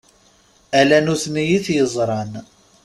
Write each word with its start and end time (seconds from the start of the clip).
Ala 0.79 0.97
nutni 1.05 1.43
i 1.57 1.59
t-yeẓran. 1.65 2.31